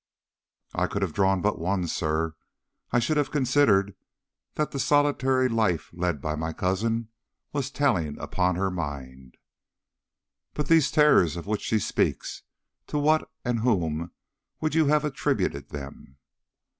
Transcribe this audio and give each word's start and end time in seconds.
"I 0.73 0.87
could 0.87 1.03
have 1.03 1.13
drawn 1.13 1.43
but 1.43 1.59
one, 1.59 1.85
sir. 1.85 2.33
I 2.89 2.97
should 2.97 3.17
have 3.17 3.29
considered 3.29 3.93
that 4.55 4.71
the 4.71 4.79
solitary 4.79 5.47
life 5.47 5.91
led 5.93 6.19
by 6.21 6.33
my 6.33 6.53
cousin 6.53 7.09
was 7.53 7.69
telling 7.69 8.17
upon 8.19 8.55
her 8.55 8.71
mind." 8.71 9.37
"But 10.55 10.69
these 10.69 10.89
terrors 10.89 11.37
of 11.37 11.45
which 11.45 11.61
she 11.61 11.77
speaks? 11.77 12.41
To 12.87 12.97
what 12.97 13.29
and 13.45 13.59
whom 13.59 14.09
would 14.59 14.73
you 14.73 14.87
have 14.87 15.05
attributed 15.05 15.69
them?" 15.69 16.17